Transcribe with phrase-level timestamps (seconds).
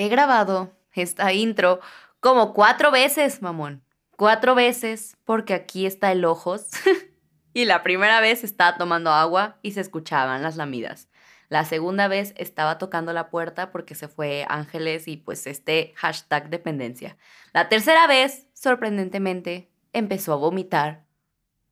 [0.00, 1.80] he grabado esta intro
[2.20, 3.82] como cuatro veces, mamón.
[4.16, 6.70] Cuatro veces, porque aquí está el ojos.
[7.54, 11.08] y la primera vez estaba tomando agua y se escuchaban las lamidas.
[11.48, 16.48] La segunda vez estaba tocando la puerta porque se fue Ángeles y pues este hashtag
[16.48, 17.16] dependencia.
[17.52, 21.04] La tercera vez, sorprendentemente, empezó a vomitar.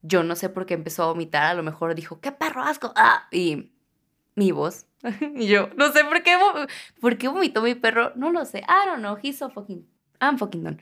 [0.03, 2.93] Yo no sé por qué empezó a vomitar, a lo mejor dijo, ¡qué perro asco!
[2.97, 3.29] ¡Ah!
[3.31, 3.73] Y
[4.35, 4.88] mi voz.
[5.35, 6.37] y yo, no sé por qué,
[7.01, 8.59] por qué vomitó mi perro, no lo sé.
[8.61, 9.87] I don't know, he's so fucking,
[10.21, 10.79] I'm fucking done.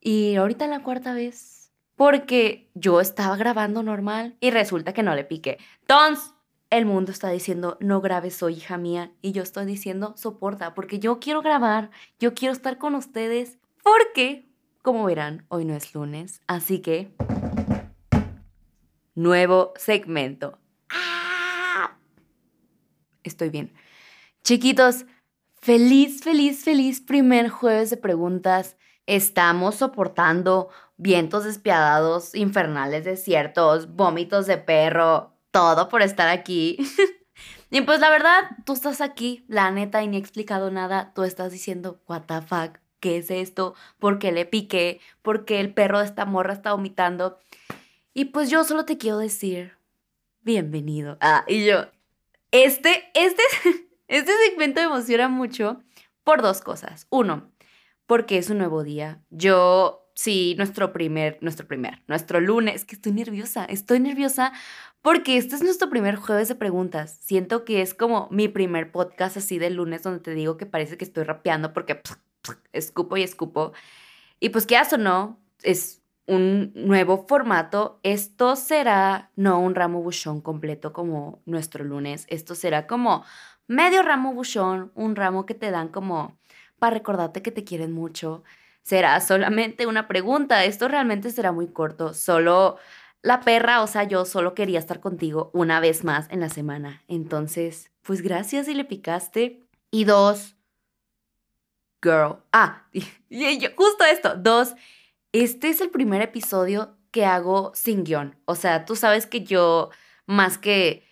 [0.00, 5.24] Y ahorita la cuarta vez, porque yo estaba grabando normal y resulta que no le
[5.24, 5.58] piqué.
[5.80, 6.34] Entonces,
[6.70, 9.12] el mundo está diciendo, no grabes hoy, hija mía.
[9.22, 14.48] Y yo estoy diciendo, soporta, porque yo quiero grabar, yo quiero estar con ustedes, porque,
[14.82, 17.14] como verán, hoy no es lunes, así que...
[19.14, 20.58] Nuevo segmento.
[20.88, 21.23] ¡Ah!
[23.24, 23.72] Estoy bien.
[24.44, 25.06] Chiquitos,
[25.60, 28.76] feliz, feliz, feliz primer jueves de preguntas.
[29.06, 36.78] Estamos soportando vientos despiadados, infernales desiertos, vómitos de perro, todo por estar aquí.
[37.70, 41.12] y pues la verdad, tú estás aquí, la neta, y ni he explicado nada.
[41.14, 43.74] Tú estás diciendo, what the fuck, ¿qué es esto?
[43.98, 45.00] ¿Por qué le piqué?
[45.22, 47.38] ¿Por qué el perro de esta morra está vomitando?
[48.12, 49.72] Y pues yo solo te quiero decir,
[50.42, 51.16] bienvenido.
[51.20, 51.86] Ah, y yo,
[52.54, 53.42] este, este,
[54.08, 55.82] este segmento me emociona mucho
[56.22, 57.08] por dos cosas.
[57.10, 57.52] Uno,
[58.06, 59.22] porque es un nuevo día.
[59.30, 64.52] Yo, sí, nuestro primer, nuestro primer, nuestro lunes, que estoy nerviosa, estoy nerviosa
[65.02, 67.18] porque este es nuestro primer jueves de preguntas.
[67.20, 70.96] Siento que es como mi primer podcast así del lunes donde te digo que parece
[70.96, 72.00] que estoy rapeando porque
[72.72, 73.72] escupo y escupo.
[74.38, 78.00] Y pues qué o no, es un nuevo formato.
[78.02, 82.26] Esto será no un ramo buchón completo como nuestro lunes.
[82.28, 83.24] Esto será como
[83.66, 86.38] medio ramo buchón, un ramo que te dan como
[86.78, 88.42] para recordarte que te quieren mucho.
[88.82, 90.64] Será solamente una pregunta.
[90.64, 92.14] Esto realmente será muy corto.
[92.14, 92.76] Solo
[93.22, 97.02] la perra, o sea, yo solo quería estar contigo una vez más en la semana.
[97.08, 99.62] Entonces, pues gracias y le picaste.
[99.90, 100.56] Y dos,
[102.02, 102.36] girl.
[102.52, 104.36] Ah, y, justo esto.
[104.36, 104.74] Dos,
[105.34, 108.36] este es el primer episodio que hago sin guion.
[108.44, 109.90] O sea, tú sabes que yo,
[110.26, 111.02] más que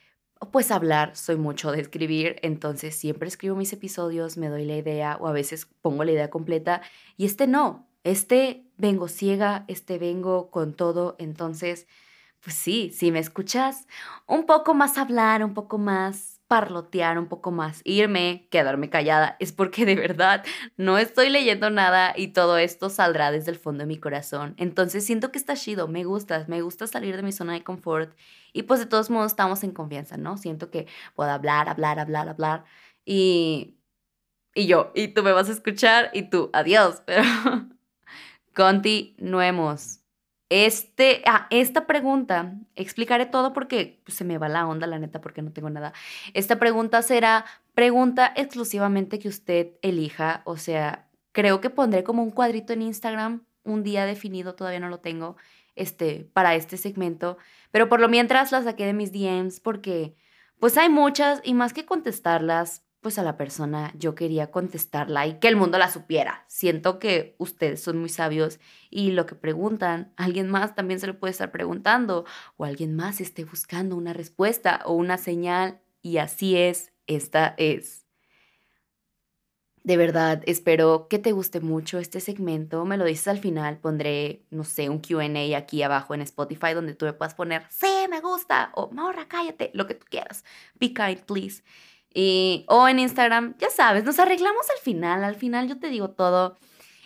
[0.53, 5.16] pues hablar, soy mucho de escribir, entonces siempre escribo mis episodios, me doy la idea
[5.21, 6.83] o a veces pongo la idea completa
[7.16, 11.89] y este no, este vengo ciega, este vengo con todo, entonces,
[12.44, 13.87] pues sí, si me escuchas
[14.27, 19.53] un poco más hablar, un poco más parlotear, un poco más irme, quedarme callada, es
[19.53, 20.45] porque de verdad
[20.77, 24.53] no estoy leyendo nada y todo esto saldrá desde el fondo de mi corazón.
[24.59, 28.15] Entonces siento que está chido, me gusta, me gusta salir de mi zona de confort
[28.53, 30.37] y pues de todos modos estamos en confianza, ¿no?
[30.37, 32.65] Siento que puedo hablar, hablar, hablar, hablar
[33.07, 33.79] y...
[34.55, 37.23] Y yo, y tú me vas a escuchar y tú, adiós, pero
[38.55, 40.02] Continuemos.
[40.55, 45.23] Este, ah, esta pregunta, explicaré todo porque pues, se me va la onda, la neta,
[45.23, 45.95] porque no tengo nada.
[46.35, 50.43] Esta pregunta será pregunta exclusivamente que usted elija.
[50.45, 54.91] O sea, creo que pondré como un cuadrito en Instagram, un día definido, todavía no
[54.91, 55.37] lo tengo,
[55.75, 57.39] este, para este segmento.
[57.71, 60.17] Pero por lo mientras las saqué de mis DMs porque,
[60.61, 65.39] pues hay muchas y más que contestarlas, pues a la persona yo quería contestarla y
[65.41, 66.45] que el mundo la supiera.
[66.49, 71.19] Siento que ustedes son muy sabios y lo que preguntan, alguien más también se lo
[71.19, 72.25] puede estar preguntando
[72.57, 78.07] o alguien más esté buscando una respuesta o una señal y así es, esta es.
[79.84, 82.84] De verdad, espero que te guste mucho este segmento.
[82.84, 86.95] Me lo dices al final, pondré, no sé, un QA aquí abajo en Spotify donde
[86.95, 90.45] tú me puedas poner, sí, me gusta, o morra, cállate, lo que tú quieras.
[90.79, 91.65] Be kind, please.
[92.15, 96.11] Y, o en Instagram, ya sabes, nos arreglamos al final, al final yo te digo
[96.11, 96.59] todo.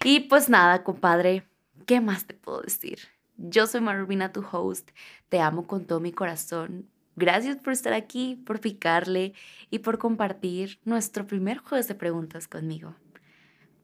[0.05, 1.47] Y pues nada, compadre,
[1.87, 2.99] ¿qué más te puedo decir?
[3.37, 4.91] Yo soy Marvina, tu host,
[5.29, 6.89] te amo con todo mi corazón.
[7.15, 9.35] Gracias por estar aquí, por picarle
[9.71, 12.95] y por compartir nuestro primer jueves de preguntas conmigo.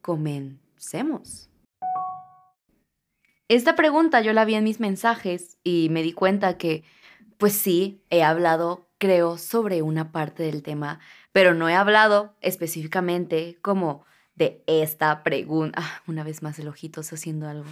[0.01, 1.49] Comencemos.
[3.47, 6.83] Esta pregunta yo la vi en mis mensajes y me di cuenta que,
[7.37, 11.01] pues sí, he hablado creo, sobre una parte del tema,
[11.33, 15.79] pero no he hablado específicamente como de esta pregunta.
[15.81, 17.69] Ah, una vez más el ojitos haciendo algo.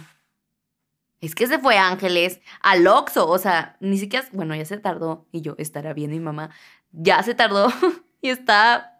[1.20, 5.26] Es que se fue Ángeles al Oxxo, o sea, ni siquiera, bueno, ya se tardó
[5.30, 6.50] y yo estará bien mi mamá,
[6.90, 7.68] ya se tardó
[8.20, 8.98] y está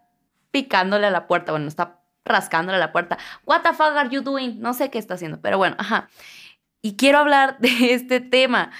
[0.52, 3.18] picándole a la puerta, bueno, está rascándole a la puerta.
[3.44, 4.60] What the fuck are you doing?
[4.60, 6.08] No sé qué está haciendo, pero bueno, ajá.
[6.80, 8.70] Y quiero hablar de este tema.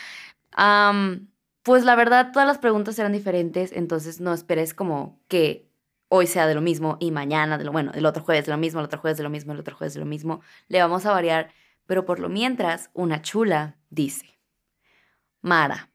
[1.64, 5.71] Pues la verdad, todas las preguntas eran diferentes, entonces no esperes como que
[6.14, 8.58] hoy sea de lo mismo y mañana de lo bueno, el otro jueves de lo
[8.58, 10.42] mismo, el otro jueves de lo mismo, el otro jueves de lo mismo.
[10.68, 11.50] Le vamos a variar,
[11.86, 14.38] pero por lo mientras, una chula dice,
[15.40, 15.88] Mara,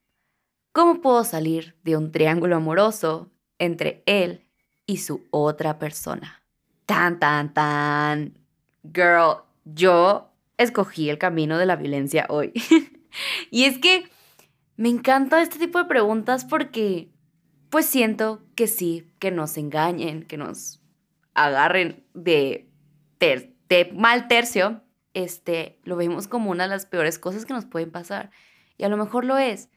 [0.71, 4.43] ¿cómo puedo salir de un triángulo amoroso entre él
[4.87, 6.41] y su otra persona?
[6.87, 8.39] Tan, tan, tan.
[8.91, 12.53] Girl, yo escogí el camino de la violencia hoy.
[13.51, 14.09] y es que
[14.77, 17.11] me encanta este tipo de preguntas porque
[17.69, 20.81] pues siento que sí, que nos engañen, que nos
[21.33, 22.69] agarren de,
[23.93, 24.81] mal tercio,
[25.13, 28.31] este, lo vemos como una de las peores cosas que nos pueden pasar.
[28.77, 29.69] Y a lo mejor lo es.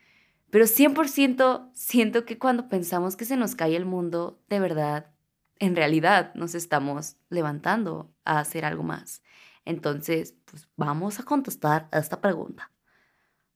[0.51, 5.11] Pero 100% siento que cuando pensamos que se nos cae el mundo, de verdad,
[5.59, 9.23] en realidad nos estamos levantando a hacer algo más.
[9.65, 12.73] Entonces, pues vamos a contestar a esta pregunta.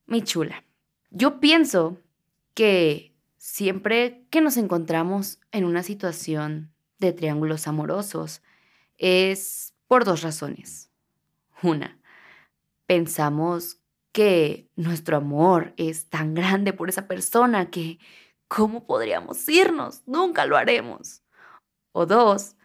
[0.06, 0.64] Mi chula,
[1.10, 1.98] yo pienso
[2.54, 3.13] que
[3.46, 8.40] Siempre que nos encontramos en una situación de triángulos amorosos
[8.96, 10.90] es por dos razones.
[11.62, 11.98] Una,
[12.86, 13.82] pensamos
[14.12, 17.98] que nuestro amor es tan grande por esa persona que
[18.48, 20.00] ¿cómo podríamos irnos?
[20.06, 21.20] Nunca lo haremos.
[21.92, 22.56] O dos,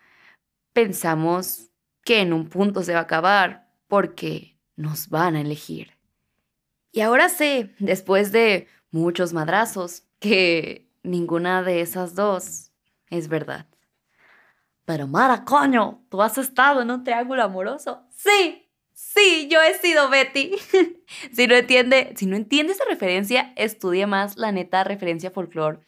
[0.71, 1.71] pensamos
[2.05, 5.97] que en un punto se va a acabar porque nos van a elegir.
[6.93, 12.71] Y ahora sé, después de muchos madrazos, que ninguna de esas dos
[13.09, 13.67] es verdad.
[14.85, 18.03] Pero Mara, coño, ¿tú has estado en un triángulo amoroso?
[18.09, 20.53] Sí, sí, yo he sido Betty.
[21.31, 25.79] si, no entiende, si no esa referencia, estudie más la neta referencia folclore.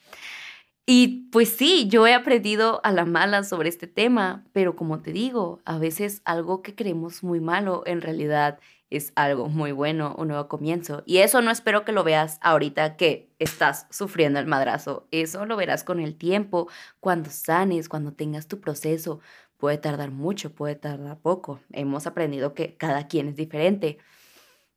[0.86, 5.12] Y pues sí, yo he aprendido a la mala sobre este tema, pero como te
[5.13, 8.60] digo, a veces algo que creemos muy malo en realidad
[8.91, 11.01] es algo muy bueno, un nuevo comienzo.
[11.05, 15.07] Y eso no espero que lo veas ahorita que estás sufriendo el madrazo.
[15.11, 16.67] Eso lo verás con el tiempo,
[16.99, 19.21] cuando sanes, cuando tengas tu proceso.
[19.57, 21.61] Puede tardar mucho, puede tardar poco.
[21.71, 23.97] Hemos aprendido que cada quien es diferente.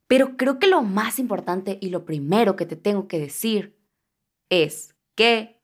[0.07, 3.77] Pero creo que lo más importante y lo primero que te tengo que decir
[4.49, 5.61] es que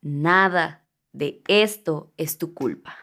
[0.00, 2.96] nada de esto es tu culpa.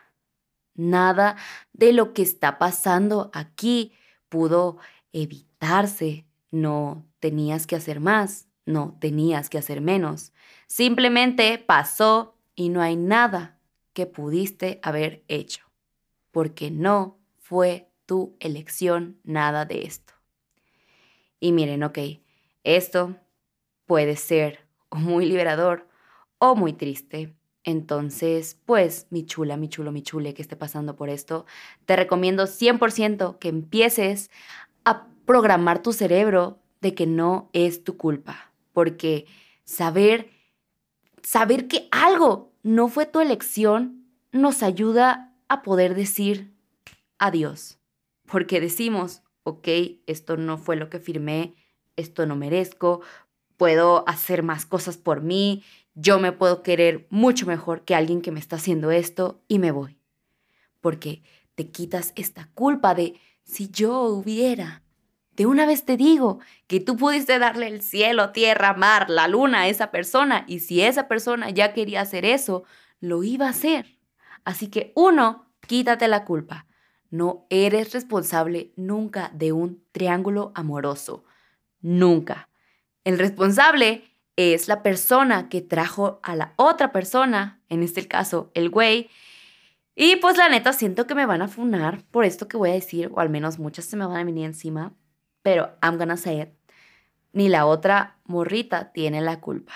[0.74, 1.38] Nada
[1.72, 3.94] de lo que está pasando aquí
[4.30, 4.78] pudo
[5.14, 6.26] evitarse.
[6.52, 10.32] No tenías que hacer más, no tenías que hacer menos.
[10.68, 13.60] Simplemente pasó y no hay nada
[13.94, 15.66] que pudiste haber hecho,
[16.32, 20.14] porque no fue tu elección nada de esto.
[21.40, 22.00] Y miren, ok,
[22.64, 23.16] esto
[23.86, 25.88] puede ser muy liberador
[26.38, 27.34] o muy triste.
[27.66, 31.46] Entonces, pues, mi chula, mi chulo, mi chule que esté pasando por esto,
[31.86, 34.30] te recomiendo 100% que empieces
[34.86, 39.26] a programar tu cerebro de que no es tu culpa, porque
[39.64, 40.30] saber
[41.24, 46.54] saber que algo no fue tu elección nos ayuda a poder decir
[47.18, 47.80] adiós,
[48.28, 49.68] porque decimos, ok,
[50.06, 51.56] esto no fue lo que firmé,
[51.96, 53.02] esto no merezco,
[53.58, 55.64] puedo hacer más cosas por mí,
[55.96, 59.72] yo me puedo querer mucho mejor que alguien que me está haciendo esto y me
[59.72, 59.98] voy.
[60.82, 61.24] Porque
[61.56, 64.84] te quitas esta culpa de si yo hubiera.
[65.32, 69.62] De una vez te digo que tú pudiste darle el cielo, tierra, mar, la luna
[69.62, 72.64] a esa persona y si esa persona ya quería hacer eso,
[73.00, 73.98] lo iba a hacer.
[74.44, 76.68] Así que uno, quítate la culpa.
[77.10, 81.24] No eres responsable nunca de un triángulo amoroso.
[81.82, 82.50] Nunca.
[83.04, 84.04] El responsable
[84.36, 89.10] es la persona que trajo a la otra persona, en este caso el güey.
[89.96, 92.74] Y pues la neta siento que me van a funar por esto que voy a
[92.74, 94.94] decir, o al menos muchas se me van a venir encima,
[95.42, 96.50] pero I'm gonna say it.
[97.32, 99.74] Ni la otra morrita tiene la culpa.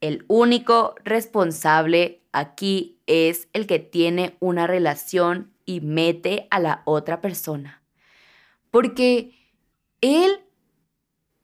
[0.00, 7.20] El único responsable aquí es el que tiene una relación y mete a la otra
[7.20, 7.82] persona.
[8.70, 9.34] Porque
[10.00, 10.40] él,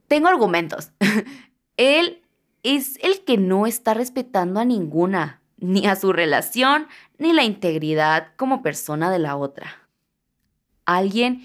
[0.08, 0.92] tengo argumentos,
[1.80, 2.20] Él
[2.62, 8.34] es el que no está respetando a ninguna, ni a su relación, ni la integridad
[8.36, 9.88] como persona de la otra.
[10.84, 11.40] Alguien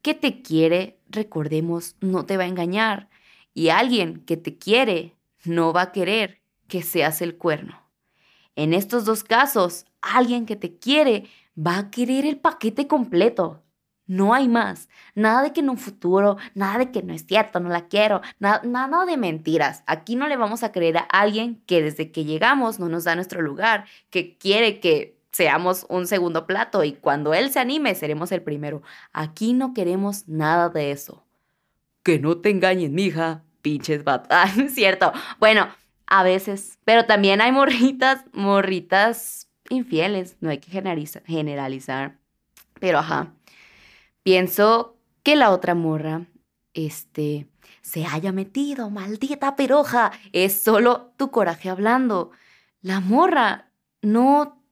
[0.00, 3.08] que te quiere, recordemos, no te va a engañar.
[3.52, 7.82] Y alguien que te quiere no va a querer que seas el cuerno.
[8.54, 11.24] En estos dos casos, alguien que te quiere
[11.58, 13.64] va a querer el paquete completo.
[14.10, 14.88] No hay más.
[15.14, 18.22] Nada de que en un futuro, nada de que no es cierto, no la quiero,
[18.40, 19.84] nada, nada de mentiras.
[19.86, 23.14] Aquí no le vamos a creer a alguien que desde que llegamos no nos da
[23.14, 28.32] nuestro lugar, que quiere que seamos un segundo plato y cuando él se anime seremos
[28.32, 28.82] el primero.
[29.12, 31.24] Aquí no queremos nada de eso.
[32.02, 34.58] Que no te engañen, mija, pinches batas.
[34.58, 35.12] es cierto.
[35.38, 35.68] Bueno,
[36.06, 42.18] a veces, pero también hay morritas, morritas infieles, no hay que generalizar.
[42.80, 43.34] Pero ajá,
[44.22, 46.26] pienso que la otra morra,
[46.74, 47.48] este,
[47.82, 52.30] se haya metido, maldita peroja, es solo tu coraje hablando.
[52.82, 53.70] La morra
[54.02, 54.62] no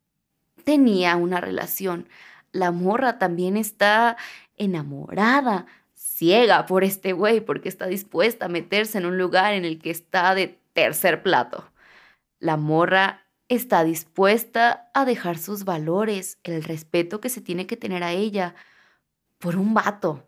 [0.64, 2.08] tenía una relación.
[2.52, 4.16] La morra también está
[4.56, 9.78] enamorada, ciega por este güey, porque está dispuesta a meterse en un lugar en el
[9.78, 11.70] que está de tercer plato.
[12.38, 18.02] La morra está dispuesta a dejar sus valores, el respeto que se tiene que tener
[18.02, 18.54] a ella,
[19.38, 20.24] por un vato.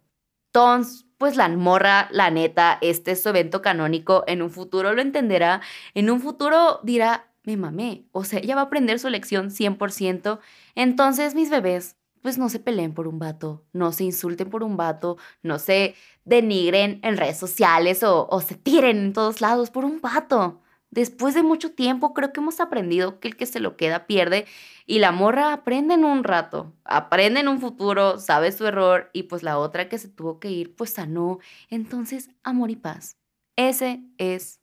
[0.53, 5.03] Entonces, pues la morra, la neta, este es su evento canónico, en un futuro lo
[5.03, 5.61] entenderá,
[5.95, 10.41] en un futuro dirá, me mamé, o sea, ella va a aprender su lección 100%,
[10.75, 14.77] entonces mis bebés, pues no se peleen por un vato, no se insulten por un
[14.77, 19.85] vato, no se denigren en redes sociales o, o se tiren en todos lados por
[19.85, 20.63] un vato.
[20.91, 24.47] Después de mucho tiempo creo que hemos aprendido que el que se lo queda pierde
[24.87, 29.25] y la morra aprende en un rato, aprende en un futuro, sabe su error y
[29.25, 31.39] pues la otra que se tuvo que ir pues sanó.
[31.69, 33.17] Entonces, amor y paz.
[33.57, 34.61] Ese es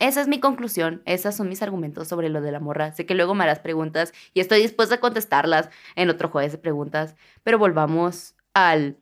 [0.00, 2.92] esa es mi conclusión, esos son mis argumentos sobre lo de la morra.
[2.92, 6.58] Sé que luego me harás preguntas y estoy dispuesta a contestarlas en otro jueves de
[6.58, 8.96] preguntas, pero volvamos al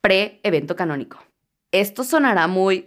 [0.00, 1.18] pre-evento canónico.
[1.72, 2.86] Esto sonará muy,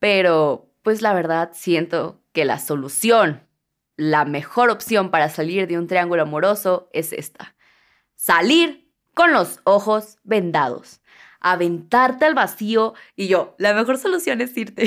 [0.00, 3.46] pero pues la verdad siento que la solución,
[3.96, 7.56] la mejor opción para salir de un triángulo amoroso es esta.
[8.14, 11.00] Salir con los ojos vendados,
[11.40, 14.84] aventarte al vacío y yo, la mejor solución es irte.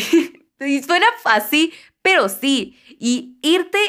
[0.60, 2.78] y suena fácil, pero sí.
[3.00, 3.80] Y irte,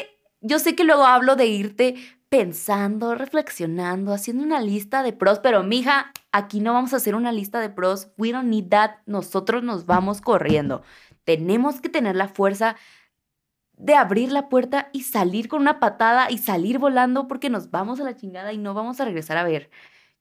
[0.41, 1.95] yo sé que luego hablo de irte
[2.29, 7.31] pensando, reflexionando, haciendo una lista de pros, pero mija, aquí no vamos a hacer una
[7.31, 8.09] lista de pros.
[8.17, 8.95] We don't need that.
[9.05, 10.81] Nosotros nos vamos corriendo.
[11.23, 12.75] Tenemos que tener la fuerza
[13.77, 17.99] de abrir la puerta y salir con una patada y salir volando porque nos vamos
[17.99, 19.69] a la chingada y no vamos a regresar a ver.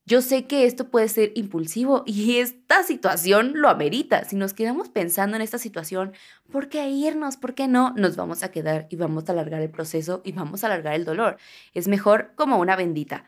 [0.04, 4.24] Yo sé que esto puede ser impulsivo y esta situación lo amerita.
[4.24, 6.12] Si nos quedamos pensando en esta situación,
[6.50, 7.36] ¿por qué irnos?
[7.36, 7.94] ¿Por qué no?
[7.96, 11.04] Nos vamos a quedar y vamos a alargar el proceso y vamos a alargar el
[11.04, 11.36] dolor.
[11.72, 13.26] Es mejor como una bendita.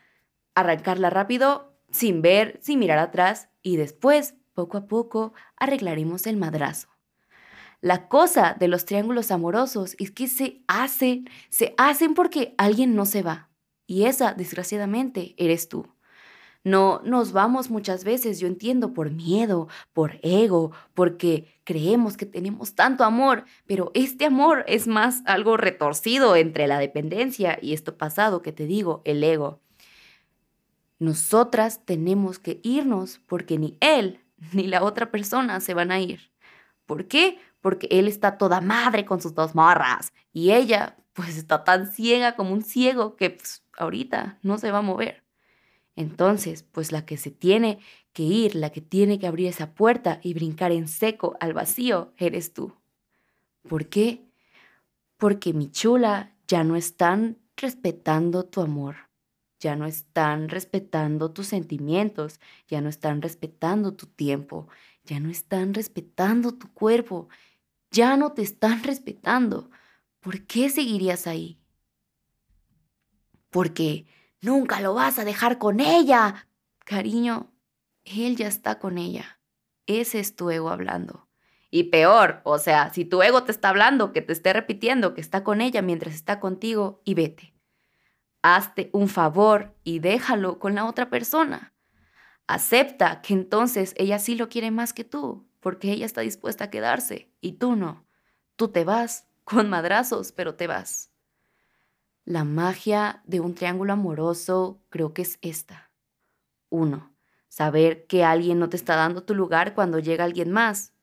[0.53, 6.89] Arrancarla rápido, sin ver, sin mirar atrás y después, poco a poco, arreglaremos el madrazo.
[7.81, 13.05] La cosa de los triángulos amorosos es que se hacen, se hacen porque alguien no
[13.05, 13.49] se va.
[13.87, 15.87] Y esa, desgraciadamente, eres tú.
[16.63, 22.73] No nos vamos muchas veces, yo entiendo, por miedo, por ego, porque creemos que tenemos
[22.73, 28.41] tanto amor, pero este amor es más algo retorcido entre la dependencia y esto pasado
[28.41, 29.61] que te digo, el ego.
[30.99, 34.21] Nosotras tenemos que irnos porque ni él
[34.53, 36.31] ni la otra persona se van a ir.
[36.85, 37.39] ¿Por qué?
[37.65, 42.35] porque él está toda madre con sus dos morras y ella pues está tan ciega
[42.35, 45.23] como un ciego que pues, ahorita no se va a mover.
[45.95, 47.79] Entonces, pues la que se tiene
[48.13, 52.13] que ir, la que tiene que abrir esa puerta y brincar en seco al vacío,
[52.17, 52.71] eres tú.
[53.67, 54.29] ¿Por qué?
[55.17, 59.04] Porque mi chula ya no están respetando tu amor,
[59.59, 64.67] ya no están respetando tus sentimientos, ya no están respetando tu tiempo,
[65.03, 67.29] ya no están respetando tu cuerpo,
[67.91, 69.69] ya no te están respetando.
[70.19, 71.59] ¿Por qué seguirías ahí?
[73.49, 74.05] Porque
[74.41, 76.47] nunca lo vas a dejar con ella.
[76.79, 77.53] Cariño,
[78.03, 79.39] él ya está con ella.
[79.87, 81.27] Ese es tu ego hablando.
[81.71, 85.21] Y peor, o sea, si tu ego te está hablando, que te esté repitiendo que
[85.21, 87.54] está con ella mientras está contigo, y vete.
[88.47, 91.73] Hazte un favor y déjalo con la otra persona.
[92.45, 96.69] Acepta que entonces ella sí lo quiere más que tú porque ella está dispuesta a
[96.69, 98.05] quedarse y tú no.
[98.55, 101.09] Tú te vas con madrazos, pero te vas.
[102.23, 105.89] La magia de un triángulo amoroso creo que es esta.
[106.69, 107.15] Uno,
[107.47, 110.93] saber que alguien no te está dando tu lugar cuando llega alguien más.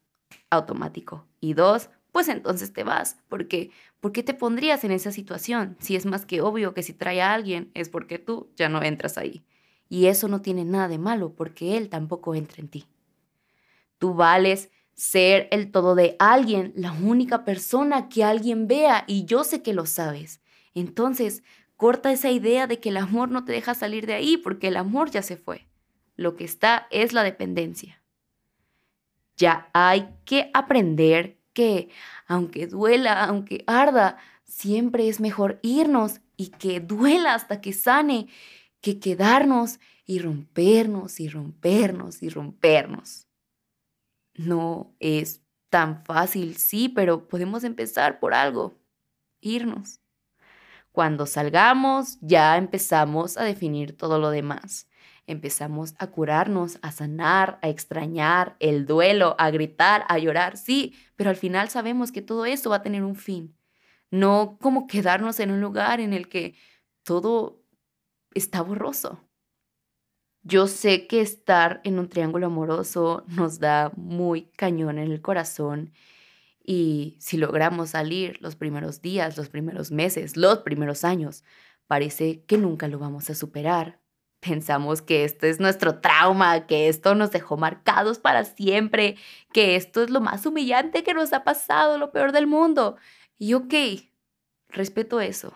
[0.48, 1.26] Automático.
[1.40, 3.16] Y dos, pues entonces te vas.
[3.28, 5.76] Porque, ¿por qué te pondrías en esa situación?
[5.80, 8.82] Si es más que obvio que si trae a alguien es porque tú ya no
[8.82, 9.42] entras ahí.
[9.88, 12.86] Y eso no tiene nada de malo porque él tampoco entra en ti.
[13.98, 19.42] Tú vales ser el todo de alguien, la única persona que alguien vea y yo
[19.42, 20.40] sé que lo sabes.
[20.74, 21.42] Entonces,
[21.76, 24.76] corta esa idea de que el amor no te deja salir de ahí porque el
[24.76, 25.66] amor ya se fue.
[26.16, 28.02] Lo que está es la dependencia.
[29.36, 31.90] Ya hay que aprender que,
[32.26, 38.28] aunque duela, aunque arda, siempre es mejor irnos y que duela hasta que sane,
[38.80, 43.26] que quedarnos y rompernos y rompernos y rompernos.
[44.34, 48.74] No es tan fácil, sí, pero podemos empezar por algo,
[49.40, 50.00] irnos.
[50.92, 54.86] Cuando salgamos, ya empezamos a definir todo lo demás.
[55.26, 61.30] Empezamos a curarnos, a sanar, a extrañar, el duelo, a gritar, a llorar, sí, pero
[61.30, 63.56] al final sabemos que todo eso va a tener un fin.
[64.10, 66.54] No como quedarnos en un lugar en el que
[67.04, 67.62] todo
[68.34, 69.20] está borroso.
[70.42, 75.92] Yo sé que estar en un triángulo amoroso nos da muy cañón en el corazón
[76.64, 81.44] y si logramos salir los primeros días, los primeros meses, los primeros años,
[81.86, 84.01] parece que nunca lo vamos a superar.
[84.42, 89.16] Pensamos que esto es nuestro trauma, que esto nos dejó marcados para siempre,
[89.52, 92.96] que esto es lo más humillante que nos ha pasado, lo peor del mundo.
[93.38, 93.72] Y ok,
[94.68, 95.54] respeto eso,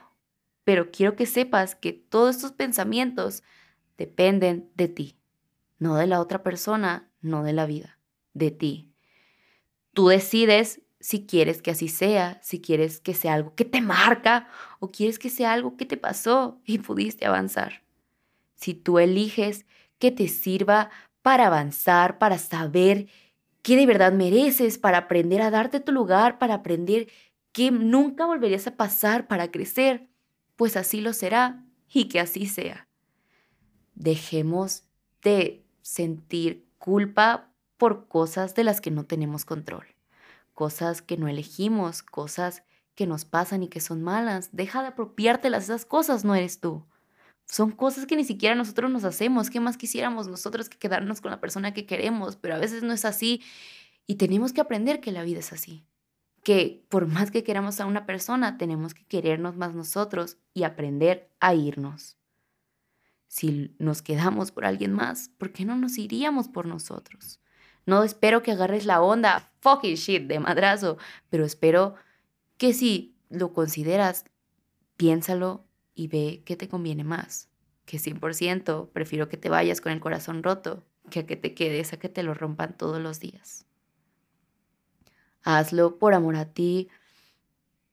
[0.63, 3.43] pero quiero que sepas que todos estos pensamientos
[3.99, 5.19] dependen de ti,
[5.81, 7.99] no de la otra persona, no de la vida,
[8.35, 8.95] de ti.
[9.95, 14.47] Tú decides si quieres que así sea, si quieres que sea algo que te marca
[14.79, 17.86] o quieres que sea algo que te pasó y pudiste avanzar.
[18.57, 19.65] Si tú eliges
[19.99, 20.91] que te sirva
[21.23, 23.07] para avanzar, para saber
[23.63, 27.09] qué de verdad mereces, para aprender a darte tu lugar, para aprender
[27.53, 30.09] que nunca volverías a pasar para crecer,
[30.57, 32.87] pues así lo será y que así sea
[33.97, 34.85] dejemos
[35.23, 39.87] de sentir culpa por cosas de las que no tenemos control,
[40.55, 42.63] cosas que no elegimos, cosas
[42.95, 44.51] que nos pasan y que son malas.
[44.53, 46.85] Deja de apropiártelas, esas cosas no eres tú.
[47.47, 49.51] Son cosas que ni siquiera nosotros nos hacemos.
[49.51, 52.37] ¿Qué más quisiéramos nosotros que quedarnos con la persona que queremos?
[52.37, 53.43] Pero a veces no es así
[54.07, 55.85] y tenemos que aprender que la vida es así.
[56.43, 61.31] Que por más que queramos a una persona, tenemos que querernos más nosotros y aprender
[61.41, 62.17] a irnos.
[63.29, 67.41] Si nos quedamos por alguien más, ¿por qué no nos iríamos por nosotros?
[67.85, 70.99] No espero que agarres la onda, fucking shit, de madrazo,
[71.29, 71.95] pero espero
[72.57, 74.25] que si lo consideras,
[74.97, 75.66] piénsalo
[75.97, 77.49] y ve qué te conviene más.
[77.87, 81.93] Que 100% prefiero que te vayas con el corazón roto que a que te quedes
[81.93, 83.67] a que te lo rompan todos los días.
[85.43, 86.89] Hazlo por amor a ti,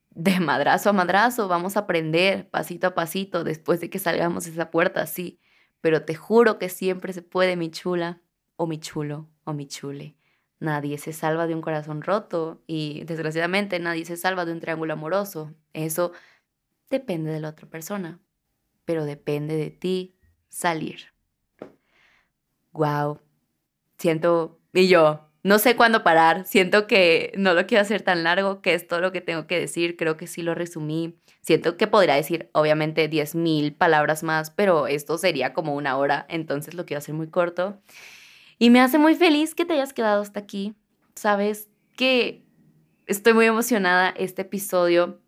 [0.10, 4.52] de madrazo a madrazo, vamos a aprender pasito a pasito después de que salgamos de
[4.52, 5.40] esa puerta, sí.
[5.82, 8.22] Pero te juro que siempre se puede, mi chula,
[8.56, 10.16] o mi chulo, o mi chule.
[10.60, 14.94] Nadie se salva de un corazón roto y desgraciadamente nadie se salva de un triángulo
[14.94, 15.54] amoroso.
[15.74, 16.14] Eso
[16.94, 18.20] depende de la otra persona,
[18.86, 20.16] pero depende de ti
[20.48, 21.14] salir.
[22.72, 23.20] Wow.
[23.98, 28.62] Siento, y yo, no sé cuándo parar, siento que no lo quiero hacer tan largo,
[28.62, 31.18] que es todo lo que tengo que decir, creo que sí lo resumí.
[31.42, 36.76] Siento que podría decir, obviamente, 10.000 palabras más, pero esto sería como una hora, entonces
[36.76, 37.82] lo quiero hacer muy corto.
[38.60, 40.76] Y me hace muy feliz que te hayas quedado hasta aquí.
[41.16, 42.46] Sabes que
[43.08, 45.23] estoy muy emocionada, este episodio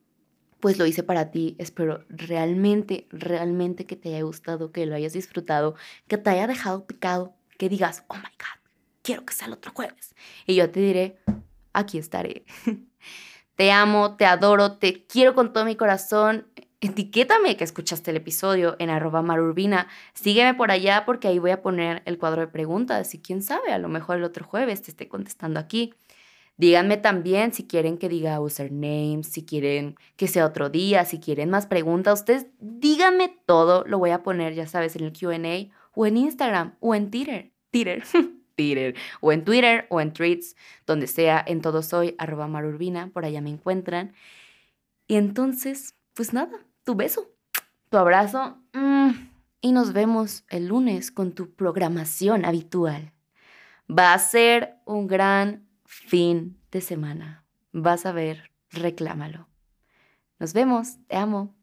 [0.59, 1.55] pues lo hice para ti.
[1.59, 5.75] Espero realmente, realmente que te haya gustado, que lo hayas disfrutado,
[6.07, 8.69] que te haya dejado picado, que digas, oh my God,
[9.01, 10.15] quiero que sea el otro jueves.
[10.45, 11.17] Y yo te diré,
[11.73, 12.45] aquí estaré.
[13.55, 16.45] Te amo, te adoro, te quiero con todo mi corazón.
[16.81, 19.87] Etiquétame que escuchaste el episodio en arroba marurbina.
[20.13, 23.71] Sígueme por allá porque ahí voy a poner el cuadro de preguntas y quién sabe,
[23.71, 25.93] a lo mejor el otro jueves te esté contestando aquí.
[26.57, 31.49] Díganme también si quieren que diga username, si quieren que sea otro día, si quieren
[31.49, 32.19] más preguntas.
[32.19, 36.75] Ustedes díganme todo, lo voy a poner, ya sabes, en el QA o en Instagram
[36.79, 37.51] o en Twitter.
[37.71, 38.03] Twitter.
[38.55, 40.55] Twitter, o en Twitter o en tweets,
[40.87, 44.13] donde sea, en todo soy, arroba marurbina, por allá me encuentran.
[45.07, 47.29] Y entonces, pues nada, tu beso,
[47.89, 49.09] tu abrazo mm,
[49.61, 53.11] y nos vemos el lunes con tu programación habitual.
[53.89, 57.45] Va a ser un gran fin de semana.
[57.71, 59.47] Vas a ver, reclámalo.
[60.39, 61.54] Nos vemos, te amo.